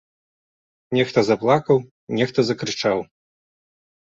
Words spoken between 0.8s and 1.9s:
Нехта заплакаў,